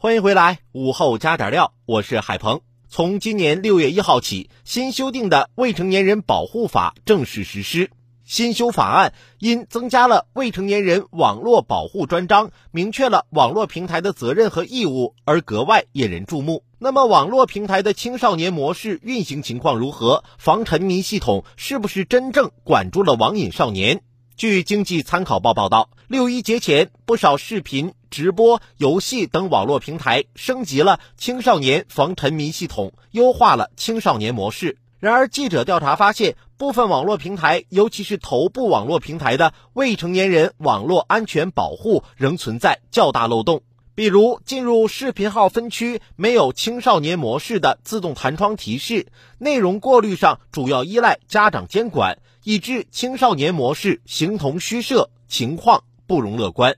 [0.00, 2.60] 欢迎回来，午后加点料，我是海鹏。
[2.88, 7.90] 从今年六月一号起，新修订的《未成年人保护法》正式实施。
[8.22, 16.62] 新修法案因增加了未成年人网络保护专章，明确了网络平台的责任和义务，而格外引人注目。
[16.78, 20.22] 那么，网络平台的青少年模式运行情况如何？
[20.38, 24.02] 防沉迷系统是不是真正管住了网瘾少年？
[24.36, 34.78] 据经济参考报报道，六一节前，不少视频、直播、游戏等网络平台升级了青少年防沉迷系统，优化了青少年模式。
[34.98, 43.62] 然而，记者调查发现，部分网络平台，尤其是头部网络平台的未成年人网络安全保护仍存在较大漏洞。
[43.94, 49.06] 比如，进入视频号分区没有青少年模式的自动弹窗提示，
[49.38, 52.18] 内容过滤上主要依赖家长监管。
[52.44, 56.76] 以致青少年模式形同虚设，情况不容乐观。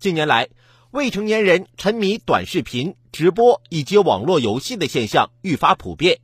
[0.00, 0.48] 近年来，
[0.92, 6.20] 未成年人沉迷短视频、直播以及网络游戏的现象愈发普遍。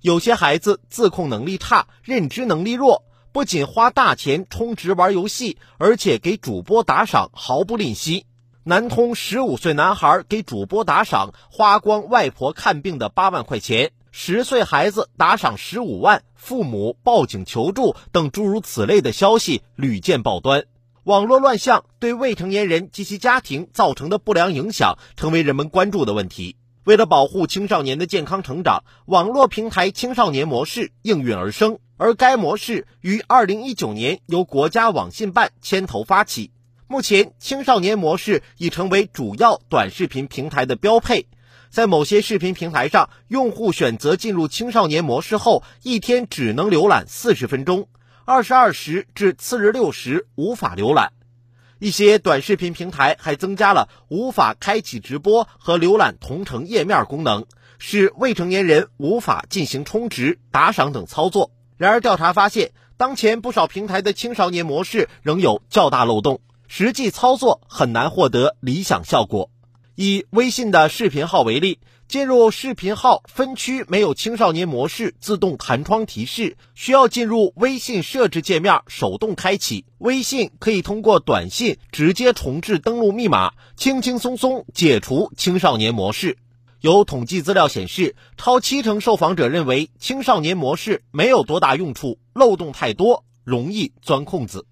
[0.00, 8.24] 有些孩子自控能力差、认知能力弱，不仅花大钱充值玩游戏，而且给主播打赏毫不吝惜。
[8.64, 13.92] 南通十五岁男孩给主播打赏，花光外婆看病的八万块钱。
[14.10, 20.64] 十岁孩子打赏十五万，父母报警求助等诸如此类的消息屡见报端。
[21.04, 26.56] 网络乱象对未成年人及其家庭造成的不良影响，成为人们关注的问题。
[26.84, 31.78] 为了保护青少年的健康成长，网络平台青少年模式应运而生。
[32.00, 36.52] 而该模式于二零一九年由国家网信办牵头发起。
[36.86, 41.26] 目前，青少年模式已成为主要短视频平台的标配。
[41.70, 47.88] 在某些视频平台上，用户选择进入青少年模式后，一天只能浏览四十分钟，
[48.30, 51.14] 二十二时至次日六时无法浏览。
[51.78, 57.46] 一些短视频平台还增加了无法开启直播和浏览同城页面功能，
[57.78, 61.52] 使未成年人无法进行充值、打赏等操作。
[61.78, 69.50] 然而，调查发现，当前不少平台的青少年模式仍有较大漏洞，实际操作很难获得理想效果。
[70.00, 79.84] 以微信的视频号为例，进入视频号分区没有青少年模式自动弹窗提示，需要进入微信设置界面手动开启。
[79.98, 86.38] 微信可以通过短信直接重置登录密码，轻轻松松解除青少年模式。
[86.80, 94.64] 有统计资料显示，超七成受访者认为青少年模式没有多大用处，漏洞太多，容易钻空子。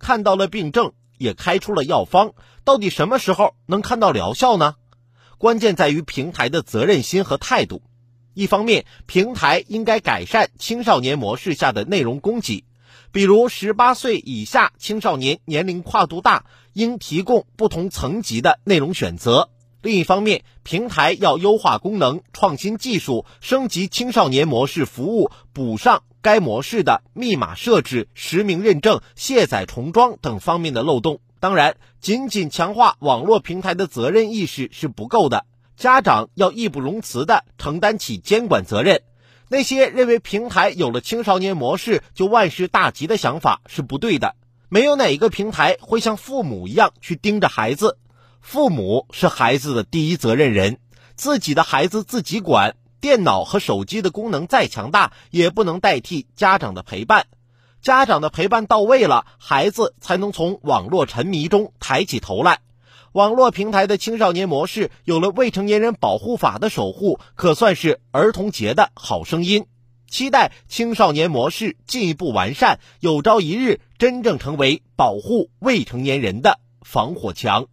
[0.00, 0.92] 看到了病症。
[1.18, 2.32] 也开出了药方，
[2.64, 4.76] 到底什么时候能看到疗效呢？
[5.38, 7.82] 关键在于平台的责任心和态度。
[8.34, 12.64] 一方面，平台应该改善青少年模式下的内容供给，
[13.12, 19.50] 比如十八岁以下青少年年龄跨度大，应提供不同层级的内容选择。
[19.82, 31.20] 另一方面，平台要优化功能、创新技术、升级青少年模式服务，补上该模式的密码设置、实名认证、卸载重装等方面的漏洞。
[31.38, 35.44] 当然，仅仅强化网络平台的责任意识是不够的，
[35.76, 39.02] 家长要义不容辞地承担起监管责任。
[39.46, 44.34] 那些认为平台有了青少年模式就万事大吉的想法是不对的。
[44.68, 47.98] 没有哪一个平台会像父母一样去盯着孩子。
[48.40, 50.78] 父母是孩子的第一责任人，
[51.14, 52.74] 自己的孩子自己管。
[53.00, 57.26] 电脑和手机的功能再强大，也不能代替家长的陪伴。
[57.82, 62.60] 家长的陪伴到位了，孩子才能从网络沉迷中抬起头来。
[63.12, 69.66] 网络平台的青少年模式有了未成年人保护法的守护，可算是儿童节的好声音。
[70.10, 77.66] 期待青少年模式进一步完善，有朝一日真正成为保护未成年人的防火墙。